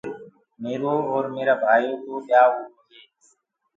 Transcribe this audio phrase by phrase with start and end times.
[0.63, 3.03] ميرو اور ميرآ ڀآئيو ڪو ٻيائوٚ هُرو هي۔